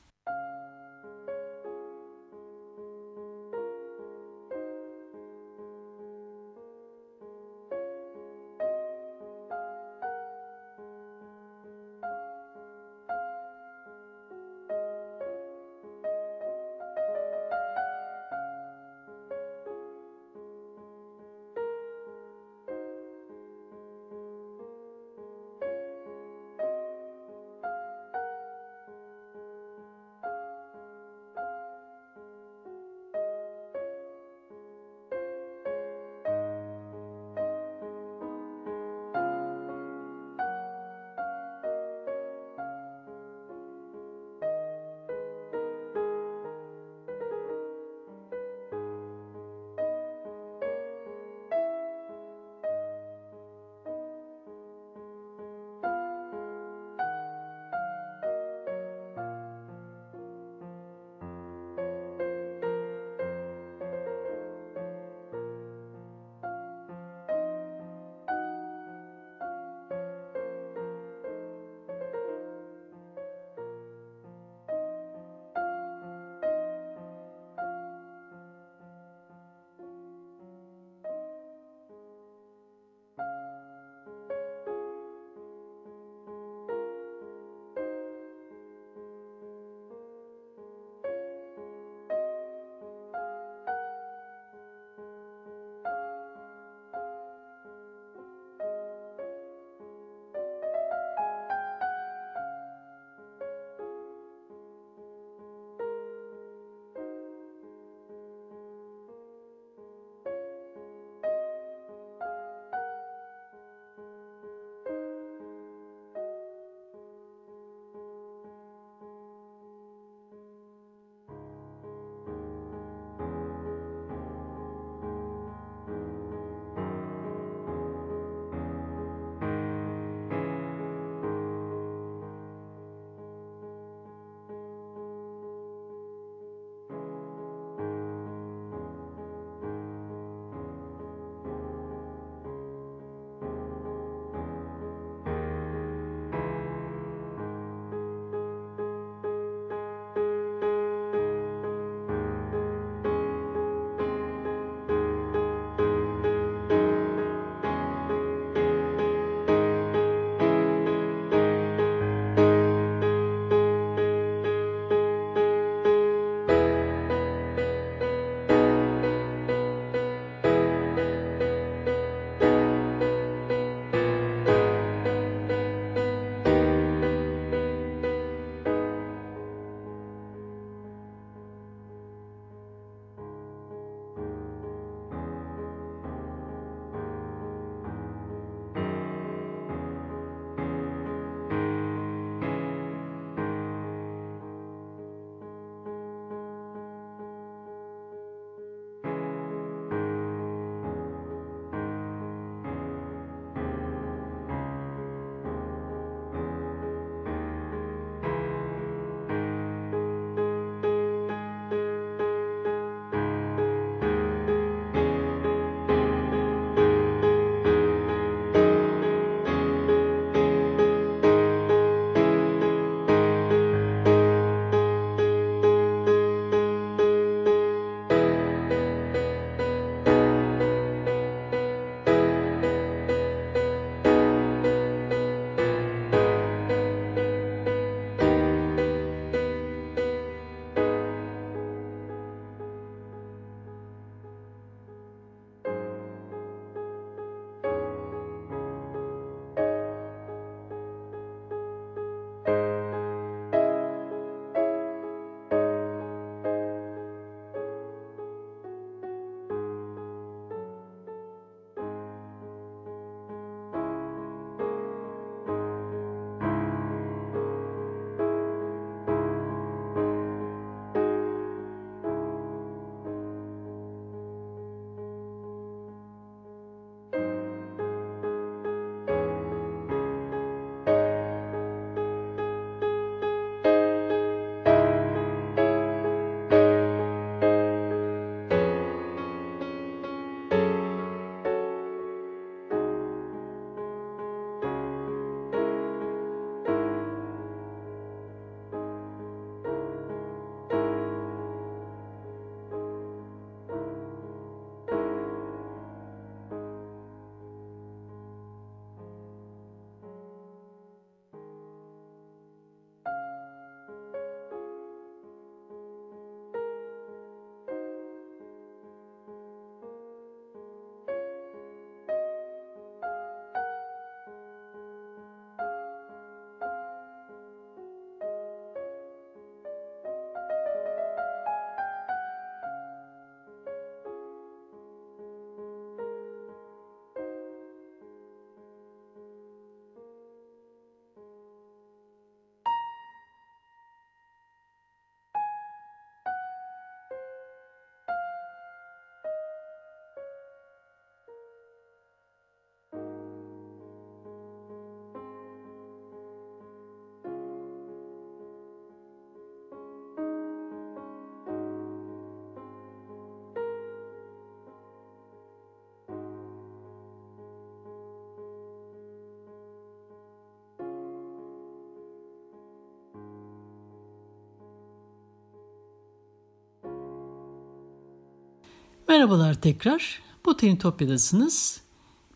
Merhabalar 379.08 379.54
tekrar. 379.54 380.22
Botanitopya'dasınız. 380.46 381.80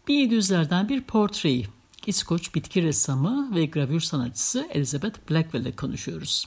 1700'lerden 0.09 0.89
bir 0.89 1.03
portreyi. 1.03 1.67
İskoç 2.07 2.55
bitki 2.55 2.83
ressamı 2.83 3.55
ve 3.55 3.67
gravür 3.67 4.01
sanatçısı 4.01 4.69
Elizabeth 4.71 5.31
Blackwell 5.31 5.63
ile 5.63 5.73
konuşuyoruz. 5.73 6.45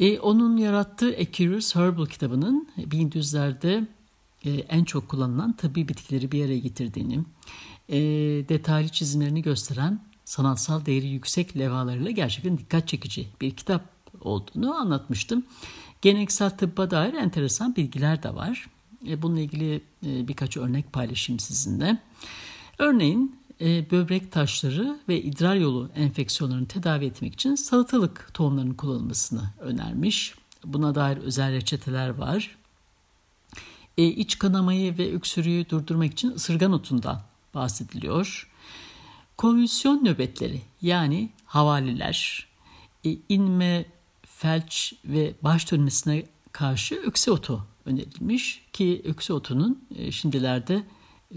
E, 0.00 0.18
onun 0.18 0.56
yarattığı 0.56 1.08
A 1.08 1.32
Curious 1.32 1.74
Herbal 1.74 2.06
kitabının 2.06 2.68
1700'lerde 2.78 3.86
e, 4.44 4.50
en 4.50 4.84
çok 4.84 5.08
kullanılan 5.08 5.52
tabi 5.52 5.88
bitkileri 5.88 6.32
bir 6.32 6.44
araya 6.44 6.58
getirdiğini, 6.58 7.20
e, 7.88 7.98
detaylı 8.48 8.88
çizimlerini 8.88 9.42
gösteren 9.42 10.00
sanatsal 10.24 10.86
değeri 10.86 11.06
yüksek 11.06 11.58
levhalarıyla 11.58 12.10
gerçekten 12.10 12.58
dikkat 12.58 12.88
çekici 12.88 13.28
bir 13.40 13.50
kitap 13.50 13.82
olduğunu 14.20 14.74
anlatmıştım. 14.74 15.44
Geleneksel 16.02 16.50
tıbba 16.50 16.90
dair 16.90 17.14
enteresan 17.14 17.76
bilgiler 17.76 18.22
de 18.22 18.34
var. 18.34 18.66
E, 19.08 19.22
bununla 19.22 19.40
ilgili 19.40 19.74
e, 20.06 20.28
birkaç 20.28 20.56
örnek 20.56 20.92
paylaşayım 20.92 21.40
sizinle. 21.40 21.98
Örneğin 22.78 23.36
e, 23.60 23.90
böbrek 23.90 24.32
taşları 24.32 24.98
ve 25.08 25.22
idrar 25.22 25.54
yolu 25.54 25.90
enfeksiyonlarını 25.94 26.68
tedavi 26.68 27.04
etmek 27.04 27.34
için 27.34 27.54
salatalık 27.54 28.30
tohumlarının 28.34 28.74
kullanılmasını 28.74 29.50
önermiş. 29.60 30.34
Buna 30.64 30.94
dair 30.94 31.16
özel 31.16 31.52
reçeteler 31.52 32.08
var. 32.08 32.56
İç 33.96 34.38
kanamayı 34.38 34.98
ve 34.98 35.14
öksürüğü 35.14 35.68
durdurmak 35.68 36.12
için 36.12 36.30
ısırgan 36.30 36.72
otundan 36.72 37.22
bahsediliyor. 37.54 38.50
Konvülsyon 39.36 40.04
nöbetleri 40.04 40.60
yani 40.82 41.30
havaliler, 41.44 42.46
inme, 43.28 43.84
felç 44.22 44.94
ve 45.04 45.34
baş 45.42 45.72
dönmesine 45.72 46.26
karşı 46.52 46.94
ökse 46.94 47.30
otu 47.30 47.66
önerilmiş 47.86 48.66
ki 48.72 49.02
ökse 49.04 49.32
otunun 49.32 49.84
e, 49.94 50.12
şimdilerde 50.12 50.82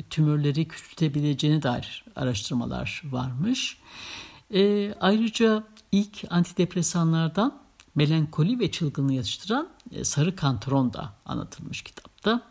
tümörleri 0.10 0.68
küçültebileceğine 0.68 1.64
dair 1.64 2.06
araştırmalar 2.16 3.02
varmış. 3.06 3.78
E, 4.54 4.94
ayrıca 5.00 5.64
ilk 5.92 6.24
antidepresanlardan 6.30 7.62
melankoli 7.96 8.60
ve 8.60 8.72
çılgınlığı 8.72 9.14
yatıştıran 9.14 9.68
e, 9.92 10.04
sarı 10.04 10.36
kantaron 10.36 10.94
da 10.94 11.14
anlatılmış 11.26 11.82
kitapta. 11.82 12.42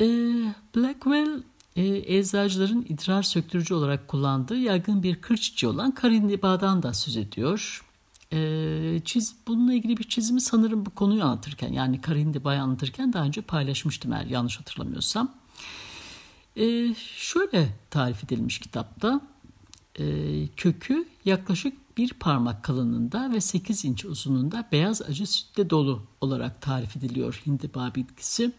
E, 0.00 0.06
Blackwell 0.76 1.42
e, 1.76 2.16
eczacıların 2.16 2.86
idrar 2.88 3.22
söktürücü 3.22 3.74
olarak 3.74 4.08
kullandığı 4.08 4.56
yaygın 4.56 5.02
bir 5.02 5.20
kır 5.20 5.36
çiçeği 5.36 5.72
olan 5.72 5.94
karindibadan 5.94 6.82
da 6.82 6.94
söz 6.94 7.16
ediyor. 7.16 7.85
E, 8.36 9.00
çiz, 9.04 9.36
bununla 9.46 9.74
ilgili 9.74 9.96
bir 9.96 10.04
çizimi 10.04 10.40
sanırım 10.40 10.86
bu 10.86 10.90
konuyu 10.90 11.24
anlatırken 11.24 11.72
yani 11.72 12.00
karindiba'yı 12.00 12.62
anlatırken 12.62 13.12
daha 13.12 13.24
önce 13.24 13.40
paylaşmıştım 13.40 14.12
eğer 14.12 14.26
yanlış 14.26 14.60
hatırlamıyorsam. 14.60 15.34
E, 16.56 16.94
şöyle 17.16 17.68
tarif 17.90 18.24
edilmiş 18.24 18.58
kitapta. 18.58 19.20
E, 19.98 20.04
kökü 20.56 21.08
yaklaşık 21.24 21.98
bir 21.98 22.12
parmak 22.12 22.64
kalınlığında 22.64 23.32
ve 23.32 23.40
8 23.40 23.84
inç 23.84 24.04
uzunluğunda 24.04 24.68
beyaz 24.72 25.02
acı 25.02 25.26
sütle 25.26 25.70
dolu 25.70 26.02
olarak 26.20 26.62
tarif 26.62 26.96
ediliyor 26.96 27.42
hindiba 27.46 27.92
bitkisi. 27.94 28.52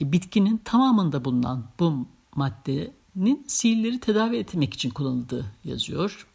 E, 0.00 0.12
bitkinin 0.12 0.56
tamamında 0.56 1.24
bulunan 1.24 1.66
bu 1.80 2.06
maddenin 2.34 3.44
sihirleri 3.46 4.00
tedavi 4.00 4.36
etmek 4.36 4.74
için 4.74 4.90
kullanıldığı 4.90 5.44
yazıyor. 5.64 6.26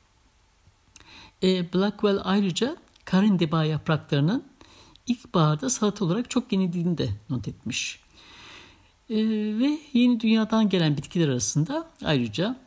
E, 1.43 1.73
Blackwell 1.73 2.19
ayrıca 2.23 2.77
karindiba 3.05 3.63
yapraklarının 3.63 4.43
ilkbaharda 5.07 5.69
salata 5.69 6.05
olarak 6.05 6.29
çok 6.29 6.51
yenildiğini 6.51 6.97
de 6.97 7.09
not 7.29 7.47
etmiş. 7.47 7.99
E, 9.09 9.15
ve 9.59 9.79
yeni 9.93 10.19
dünyadan 10.19 10.69
gelen 10.69 10.97
bitkiler 10.97 11.27
arasında 11.29 11.87
ayrıca 12.05 12.59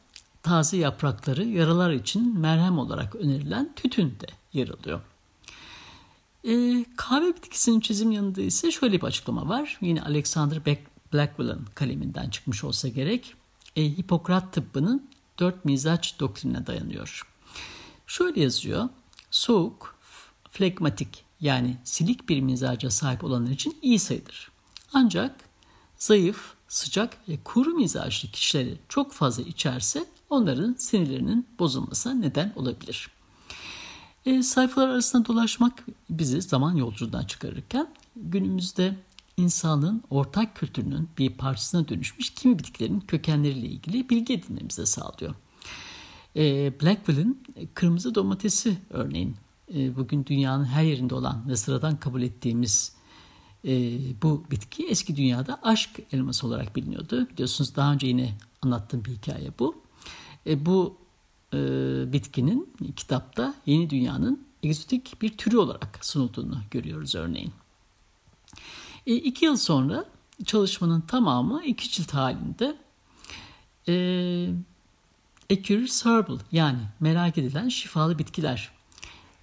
taze 0.43 0.77
yaprakları 0.77 1.45
yaralar 1.45 1.91
için 1.91 2.39
merhem 2.39 2.79
olarak 2.79 3.15
önerilen 3.17 3.73
tütün 3.77 4.11
de 4.11 4.27
yer 4.53 4.69
alıyor. 4.69 5.01
E, 6.45 6.85
kahve 6.97 7.37
bitkisinin 7.37 7.81
çizim 7.81 8.13
yanında 8.13 8.41
ise 8.41 8.71
şöyle 8.71 9.01
bir 9.01 9.07
açıklama 9.07 9.49
var. 9.49 9.79
Yine 9.81 10.03
Alexander 10.03 10.61
Blackwell'ın 11.13 11.67
kaleminden 11.75 12.31
çıkmış 12.31 12.65
olsa 12.65 12.89
gerek. 12.89 13.35
E, 13.77 13.85
Hipokrat 13.85 14.53
tıbbının 14.53 15.09
dört 15.39 15.65
mizaç 15.65 16.21
doktrinine 16.21 16.67
dayanıyor. 16.67 17.23
Şöyle 18.11 18.41
yazıyor. 18.41 18.89
Soğuk, 19.31 19.99
flegmatik 20.51 21.25
yani 21.41 21.77
silik 21.85 22.29
bir 22.29 22.41
mizaca 22.41 22.91
sahip 22.91 23.25
olanlar 23.25 23.51
için 23.51 23.77
iyi 23.83 23.99
sayılır. 23.99 24.51
Ancak 24.93 25.37
zayıf, 25.97 26.55
sıcak 26.69 27.29
ve 27.29 27.39
kuru 27.45 27.71
mizaçlı 27.71 28.29
kişileri 28.29 28.79
çok 28.89 29.13
fazla 29.13 29.43
içerse 29.43 30.05
onların 30.31 30.75
sinirlerinin 30.79 31.47
bozulmasına 31.59 32.15
neden 32.15 32.53
olabilir. 32.57 33.11
E, 34.27 34.43
sayfalar 34.43 34.89
arasında 34.89 35.25
dolaşmak 35.25 35.85
bizi 36.11 36.43
zaman 36.43 36.75
yolculuğundan 36.75 37.25
çıkarırken 37.25 37.89
günümüzde 38.17 38.97
insanlığın 39.37 40.03
ortak 40.11 40.57
kültürünün 40.57 41.09
bir 41.19 41.31
parçasına 41.31 41.89
dönüşmüş 41.89 42.31
kimi 42.31 42.59
bitkilerin 42.59 43.01
kökenleriyle 43.01 43.67
ilgili 43.67 44.09
bilgi 44.09 44.35
edinmemize 44.35 44.87
sağlıyor. 44.87 45.35
E, 46.37 46.73
Blackwell'in 46.83 47.43
kırmızı 47.75 48.15
domatesi 48.15 48.79
örneğin 48.91 49.37
e, 49.75 49.97
bugün 49.97 50.27
dünyanın 50.27 50.65
her 50.65 50.83
yerinde 50.83 51.15
olan 51.15 51.49
ve 51.49 51.57
sıradan 51.57 52.01
kabul 52.01 52.23
ettiğimiz 52.23 52.95
e, 53.65 53.73
bu 54.23 54.45
bitki 54.51 54.87
eski 54.87 55.17
dünyada 55.17 55.59
aşk 55.63 55.91
elması 56.13 56.47
olarak 56.47 56.77
biliniyordu. 56.77 57.29
Biliyorsunuz 57.31 57.77
daha 57.77 57.93
önce 57.93 58.07
yine 58.07 58.35
anlattığım 58.63 59.05
bir 59.05 59.11
hikaye 59.11 59.53
bu. 59.59 59.83
E, 60.47 60.67
bu 60.67 60.97
e, 61.55 61.59
bitkinin 62.13 62.73
kitapta 62.97 63.55
yeni 63.67 63.91
dünyanın 63.91 64.45
egzotik 64.63 65.23
bir 65.23 65.37
türü 65.37 65.57
olarak 65.57 65.99
sunulduğunu 66.03 66.59
görüyoruz 66.71 67.15
örneğin. 67.15 67.53
E, 69.07 69.15
iki 69.15 69.45
yıl 69.45 69.57
sonra 69.57 70.05
çalışmanın 70.45 71.01
tamamı 71.01 71.63
iki 71.65 71.91
cilt 71.91 72.15
halinde 72.15 72.77
e, 73.89 73.95
Accurate 75.51 76.11
Herbal 76.11 76.39
yani 76.53 76.79
merak 77.01 77.39
edilen 77.39 77.69
şifalı 77.69 78.19
bitkiler 78.19 78.71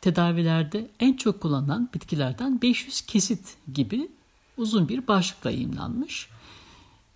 tedavilerde 0.02 0.92
en 1.00 1.14
çok 1.14 1.42
kullanılan 1.42 1.90
bitkilerden 1.94 2.62
500 2.62 3.02
kesit 3.02 3.58
gibi 3.74 4.12
uzun 4.58 4.90
bir 4.90 5.08
başlıkla 5.08 5.52
yayınlanmış. 5.52 6.30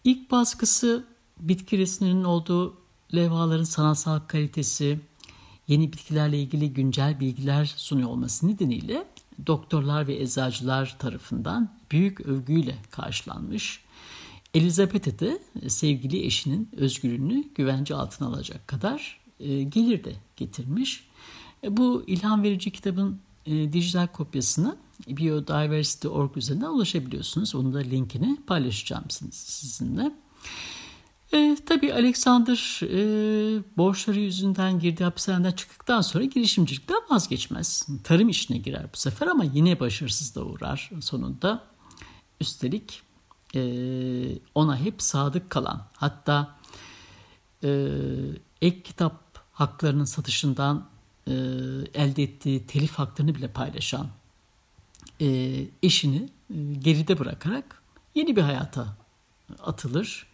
İlk 0.03 0.31
baskısı 0.31 1.05
bitki 1.39 1.77
resimlerinin 1.77 2.23
olduğu 2.23 2.77
levhaların 3.15 3.63
sanatsal 3.63 4.19
kalitesi, 4.19 4.99
yeni 5.67 5.93
bitkilerle 5.93 6.39
ilgili 6.39 6.73
güncel 6.73 7.19
bilgiler 7.19 7.65
sunuyor 7.65 8.09
olması 8.09 8.47
nedeniyle 8.47 9.07
doktorlar 9.47 10.07
ve 10.07 10.15
eczacılar 10.15 10.95
tarafından 10.99 11.73
büyük 11.91 12.21
övgüyle 12.21 12.75
karşılanmış. 12.91 13.83
Elizabeth'e 14.53 15.19
de 15.19 15.39
sevgili 15.69 16.25
eşinin 16.25 16.69
özgürlüğünü 16.77 17.43
güvence 17.55 17.95
altına 17.95 18.27
alacak 18.27 18.67
kadar 18.67 19.21
e, 19.39 19.63
gelir 19.63 20.03
de 20.03 20.13
getirmiş. 20.35 21.07
E, 21.63 21.77
bu 21.77 22.03
ilham 22.07 22.43
verici 22.43 22.71
kitabın 22.71 23.19
e, 23.45 23.73
dijital 23.73 24.07
kopyasını 24.07 24.75
biodiversity.org 25.07 26.37
üzerinden 26.37 26.69
ulaşabiliyorsunuz. 26.69 27.55
Onun 27.55 27.73
da 27.73 27.79
linkini 27.79 28.37
paylaşacağım 28.47 29.09
sizinle. 29.31 30.11
E, 31.33 31.57
tabii 31.65 31.93
Alexander 31.93 32.79
e, 32.83 33.63
borçları 33.77 34.19
yüzünden 34.19 34.79
girdiği 34.79 35.03
hapishaneden 35.03 35.51
çıktıktan 35.51 36.01
sonra 36.01 36.23
girişimcilikten 36.23 37.01
vazgeçmez. 37.09 37.87
Tarım 38.03 38.29
işine 38.29 38.57
girer 38.57 38.85
bu 38.93 38.97
sefer 38.97 39.27
ama 39.27 39.43
yine 39.43 39.79
başarısız 39.79 40.35
da 40.35 40.45
uğrar 40.45 40.91
sonunda. 41.01 41.63
Üstelik 42.41 43.01
ona 44.55 44.77
hep 44.77 45.01
sadık 45.01 45.49
kalan 45.49 45.87
hatta 45.93 46.55
e, 47.63 47.89
ek 48.61 48.81
kitap 48.83 49.21
haklarının 49.51 50.05
satışından 50.05 50.87
e, 51.27 51.31
elde 51.93 52.23
ettiği 52.23 52.67
telif 52.67 52.91
haklarını 52.91 53.35
bile 53.35 53.47
paylaşan 53.47 54.07
e, 55.21 55.57
eşini 55.83 56.29
geride 56.79 57.19
bırakarak 57.19 57.81
yeni 58.15 58.35
bir 58.35 58.41
hayata 58.41 58.97
atılır. 59.63 60.27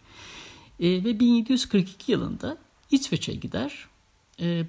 Ve 0.80 1.20
1742 1.20 2.12
yılında 2.12 2.58
İsveç'e 2.90 3.34
gider. 3.34 3.88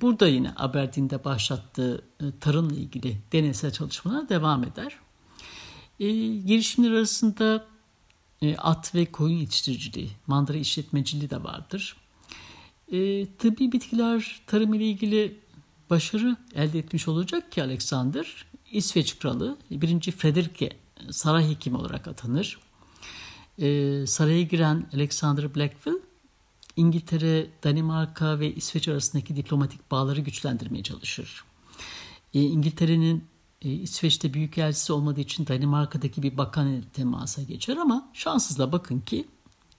Burada 0.01 0.27
yine 0.27 0.53
Aberdeen'de 0.55 1.23
başlattığı 1.23 2.05
tarımla 2.39 2.75
ilgili 2.75 3.17
deneysel 3.31 3.71
çalışmalara 3.71 4.29
devam 4.29 4.63
eder. 4.63 4.99
Girişimler 6.45 6.91
arasında 6.91 7.65
e, 8.41 8.55
at 8.57 8.95
ve 8.95 9.05
koyun 9.05 9.37
yetiştiriciliği, 9.37 10.09
mandıra 10.27 10.57
işletmeciliği 10.57 11.29
de 11.29 11.43
vardır. 11.43 11.95
E, 12.91 13.25
tıbbi 13.25 13.71
bitkiler 13.71 14.41
tarım 14.47 14.73
ile 14.73 14.85
ilgili 14.85 15.39
başarı 15.89 16.37
elde 16.55 16.79
etmiş 16.79 17.07
olacak 17.07 17.51
ki 17.51 17.63
Alexander 17.63 18.45
İsveç 18.71 19.19
kralı 19.19 19.57
1. 19.71 20.11
Frederik'e 20.11 20.69
saray 21.11 21.49
hekimi 21.49 21.77
olarak 21.77 22.07
atanır. 22.07 22.59
E, 23.59 24.03
saraya 24.07 24.41
giren 24.41 24.87
Alexander 24.93 25.55
Blackville, 25.55 25.97
İngiltere, 26.75 27.47
Danimarka 27.63 28.39
ve 28.39 28.55
İsveç 28.55 28.87
arasındaki 28.87 29.35
diplomatik 29.35 29.91
bağları 29.91 30.21
güçlendirmeye 30.21 30.83
çalışır. 30.83 31.43
E, 32.33 32.41
İngiltere'nin 32.41 33.23
e, 33.61 33.69
İsveç'te 33.69 34.33
büyükelçisi 34.33 34.93
olmadığı 34.93 35.21
için 35.21 35.47
Danimarka'daki 35.47 36.23
bir 36.23 36.37
bakan 36.37 36.83
temasa 36.93 37.41
geçer 37.41 37.77
ama 37.77 38.09
şanssızla 38.13 38.71
bakın 38.71 38.99
ki 38.99 39.27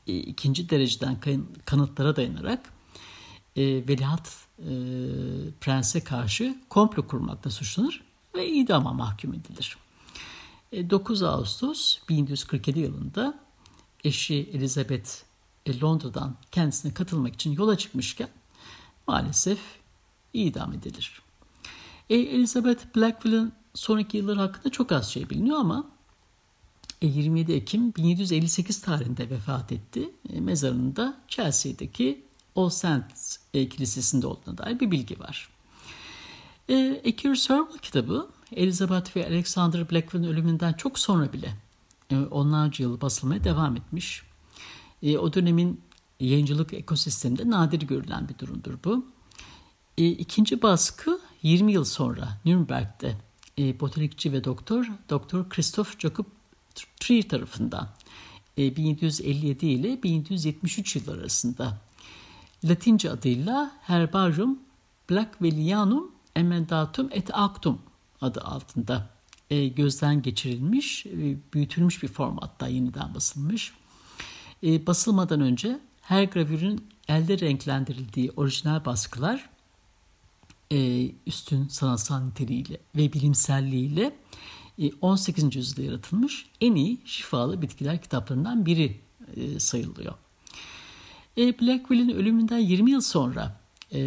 e, 0.07 0.17
ikinci 0.17 0.71
dereceden 0.71 1.17
kanıtlara 1.65 2.17
dayanarak 2.17 2.73
e, 3.57 3.63
Veliaht 3.63 4.29
e, 4.59 4.71
Prens'e 5.61 6.05
karşı 6.05 6.59
komplo 6.69 7.07
kurmakla 7.07 7.51
suçlanır 7.51 8.03
ve 8.35 8.49
idama 8.49 8.93
mahkum 8.93 9.35
edilir. 9.35 9.77
9 10.73 11.23
e, 11.23 11.27
Ağustos 11.27 11.99
1147 12.09 12.81
yılında 12.81 13.41
eşi 14.05 14.51
Elizabeth 14.53 15.11
Londra'dan 15.83 16.37
kendisine 16.51 16.95
katılmak 16.95 17.35
için 17.35 17.53
yola 17.53 17.79
çıkmışken 17.79 18.29
maalesef 19.07 19.59
idam 20.33 20.73
edilir. 20.73 21.23
E, 22.11 22.15
Elizabeth 22.15 22.97
Blackville'ın 22.97 23.53
sonraki 23.75 24.17
yıllar 24.17 24.39
hakkında 24.39 24.73
çok 24.73 24.93
az 24.93 25.11
şey 25.11 25.31
biliniyor 25.31 25.59
ama 25.59 25.91
27 27.03 27.53
Ekim 27.53 27.95
1758 27.95 28.81
tarihinde 28.81 29.31
vefat 29.31 29.73
etti. 29.73 30.11
Mezarında 30.39 31.17
Chelsea'deki 31.29 32.25
All 32.57 32.69
Saints 32.69 33.37
Kilisesi'nde 33.53 34.27
olduğuna 34.27 34.59
dair 34.59 34.81
bir 34.81 34.91
bilgi 34.91 35.21
var. 35.21 35.49
A 37.07 37.17
Curious 37.17 37.51
Herbal 37.51 37.79
kitabı 37.83 38.29
Elizabeth 38.57 39.17
ve 39.17 39.27
Alexander 39.27 39.91
Blackwood'un 39.91 40.29
ölümünden 40.29 40.73
çok 40.73 40.99
sonra 40.99 41.33
bile 41.33 41.55
e, 42.11 42.17
onlarca 42.19 42.85
yıl 42.85 43.01
basılmaya 43.01 43.45
devam 43.45 43.77
etmiş. 43.77 44.23
E, 45.03 45.19
o 45.19 45.33
dönemin 45.33 45.81
yayıncılık 46.21 46.73
ekosisteminde 46.73 47.51
nadir 47.51 47.81
görülen 47.81 48.29
bir 48.29 48.39
durumdur 48.39 48.75
bu. 48.85 49.07
E, 49.99 50.07
ikinci 50.07 50.63
baskı 50.63 51.21
20 51.43 51.73
yıl 51.73 51.85
sonra 51.85 52.41
Nürnberg'de 52.45 53.17
botanikçi 53.81 54.33
ve 54.33 54.45
doktor 54.45 54.87
Doktor 55.11 55.49
Christoph 55.49 55.99
Jacob 55.99 56.25
Trier 57.01 57.29
tarafından 57.29 57.89
1757 58.57 59.67
ile 59.67 60.03
1773 60.03 60.97
yıllar 60.97 61.19
arasında 61.19 61.79
Latince 62.65 63.11
adıyla 63.11 63.73
Herbarium 63.81 64.59
Blackwellianum 65.11 66.13
Emendatum 66.37 67.09
et 67.13 67.31
Actum 67.33 67.79
adı 68.21 68.41
altında 68.41 69.09
e, 69.51 69.69
gözden 69.69 70.23
geçirilmiş, 70.23 71.07
e, 71.07 71.37
büyütülmüş 71.55 72.03
bir 72.03 72.09
formatta 72.09 72.69
yeniden 72.69 73.15
basılmış. 73.15 73.73
E, 74.63 74.87
basılmadan 74.87 75.41
önce 75.41 75.81
her 76.03 76.25
gravürün 76.25 76.89
elde 77.09 77.39
renklendirildiği 77.39 78.31
orijinal 78.31 78.85
baskılar 78.85 79.51
e, 80.73 81.11
üstün 81.27 81.69
sanatsal 81.69 82.21
niteliğiyle 82.21 82.81
ve 82.97 83.13
bilimselliğiyle 83.13 84.17
e, 84.79 84.91
18. 85.01 85.57
yüzyılda 85.57 85.83
yaratılmış 85.83 86.47
en 86.61 86.75
iyi 86.75 86.99
şifalı 87.05 87.63
bitkiler 87.63 88.03
kitaplarından 88.03 88.67
biri 88.67 89.01
e, 89.37 89.61
sayılıyor. 89.61 90.15
E, 91.39 91.61
Blackwell'in 91.61 92.09
ölümünden 92.09 92.59
20 92.59 92.91
yıl 92.91 93.01
sonra 93.01 93.61
e, 93.93 94.01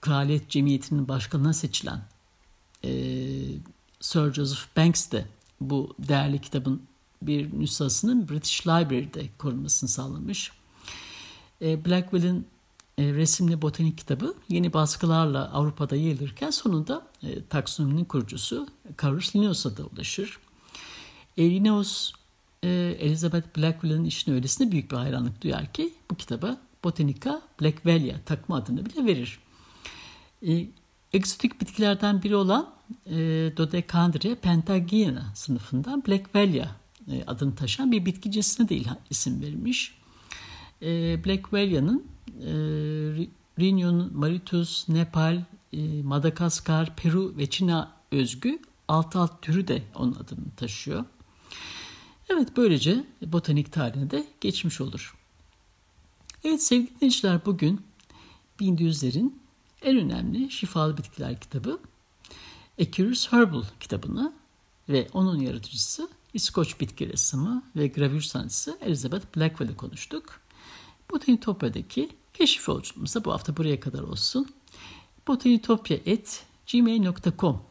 Kraliyet 0.00 0.50
Cemiyeti'nin 0.50 1.08
başkanına 1.08 1.52
seçilen 1.52 2.02
e, 2.84 2.90
Sir 4.00 4.32
Joseph 4.32 4.76
Banks 4.76 5.10
de 5.10 5.26
bu 5.60 5.94
değerli 5.98 6.40
kitabın 6.40 6.82
bir 7.22 7.58
nüshasının 7.58 8.28
British 8.28 8.66
Library'de 8.66 9.28
korunmasını 9.38 9.88
sağlamış. 9.90 10.52
E, 11.62 11.84
Blackwell'in 11.84 12.46
e, 12.98 13.12
resimli 13.14 13.62
botanik 13.62 13.98
kitabı 13.98 14.34
yeni 14.48 14.72
baskılarla 14.72 15.52
Avrupa'da 15.52 15.96
yayılırken 15.96 16.50
sonunda 16.50 17.06
e, 17.22 17.44
taksonominin 17.44 18.04
kurucusu 18.04 18.68
Carus 19.02 19.36
Linnaeus'a 19.36 19.76
da 19.76 19.82
ulaşır. 19.84 20.38
E, 21.36 21.50
Linnaeus 21.50 22.12
Elizabeth 22.62 23.56
Blackwell'in 23.56 24.04
işine 24.04 24.34
öylesine 24.34 24.72
büyük 24.72 24.90
bir 24.90 24.96
hayranlık 24.96 25.42
duyar 25.42 25.72
ki 25.72 25.94
bu 26.10 26.14
kitaba 26.14 26.56
Botanica 26.84 27.42
Blackwellia 27.60 28.16
takma 28.26 28.56
adını 28.56 28.86
bile 28.86 29.06
verir. 29.06 29.38
E, 30.46 30.66
egzotik 31.12 31.60
bitkilerden 31.60 32.22
biri 32.22 32.36
olan 32.36 32.74
e, 33.06 33.16
Dodecandria 33.56 34.34
pentagina 34.34 35.32
sınıfından 35.34 36.04
Blackwellia 36.06 36.68
e, 37.10 37.24
adını 37.26 37.54
taşıyan 37.54 37.92
bir 37.92 38.06
bitki 38.06 38.30
cinsine 38.30 38.68
de 38.68 38.82
isim 39.10 39.42
verilmiş. 39.42 39.94
E, 40.82 40.88
Blackwellia'nın 41.24 42.04
Reunion, 43.58 44.10
Mauritius, 44.14 44.88
Nepal, 44.88 45.44
e, 45.72 46.02
Madagaskar, 46.02 46.96
Peru 46.96 47.36
ve 47.36 47.50
Çin'e 47.50 47.84
özgü 48.12 48.58
alt 48.88 49.16
alt 49.16 49.42
türü 49.42 49.68
de 49.68 49.82
onun 49.94 50.12
adını 50.12 50.50
taşıyor. 50.56 51.04
Evet 52.28 52.48
böylece 52.56 53.04
botanik 53.26 53.72
tarihine 53.72 54.10
de 54.10 54.26
geçmiş 54.40 54.80
olur. 54.80 55.14
Evet 56.44 56.62
sevgili 56.62 56.94
dinleyiciler 56.94 57.44
bugün 57.46 57.80
1100'lerin 58.60 59.32
en 59.82 59.96
önemli 59.96 60.50
şifalı 60.50 60.98
bitkiler 60.98 61.40
kitabı 61.40 61.78
A 62.80 62.90
Curious 62.90 63.32
Herbal 63.32 63.64
kitabını 63.80 64.32
ve 64.88 65.08
onun 65.12 65.40
yaratıcısı 65.40 66.08
İskoç 66.34 66.80
bitki 66.80 67.08
ressamı 67.08 67.62
ve 67.76 67.86
gravür 67.86 68.20
sanatçısı 68.20 68.78
Elizabeth 68.80 69.36
Blackwell'i 69.36 69.76
konuştuk. 69.76 70.40
Botanitopya'daki 71.10 72.08
keşif 72.34 72.68
yolculuğumuz 72.68 73.14
da 73.14 73.24
bu 73.24 73.32
hafta 73.32 73.56
buraya 73.56 73.80
kadar 73.80 74.02
olsun. 74.02 74.48
botanitopya.gmail.com 75.28 77.62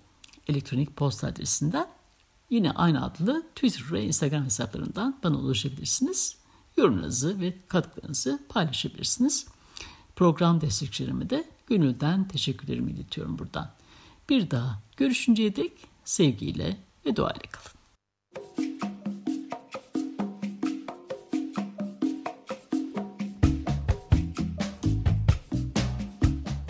elektronik 0.47 0.95
posta 0.95 1.27
adresinden 1.27 1.87
yine 2.49 2.71
aynı 2.71 3.05
adlı 3.05 3.43
Twitter 3.55 3.91
ve 3.91 4.03
Instagram 4.03 4.45
hesaplarından 4.45 5.19
bana 5.23 5.37
ulaşabilirsiniz. 5.37 6.37
Yorumlarınızı 6.77 7.39
ve 7.39 7.57
katkılarınızı 7.67 8.39
paylaşabilirsiniz. 8.49 9.47
Program 10.15 10.61
destekçilerime 10.61 11.29
de 11.29 11.49
gönülden 11.67 12.27
teşekkürlerimi 12.27 12.91
iletiyorum 12.91 13.39
buradan. 13.39 13.71
Bir 14.29 14.51
daha 14.51 14.81
görüşünceye 14.97 15.55
dek 15.55 15.73
sevgiyle 16.05 16.77
ve 17.05 17.15
duayla 17.15 17.41
kalın. 17.51 17.80